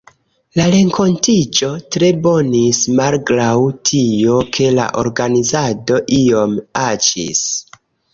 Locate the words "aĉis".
6.87-7.43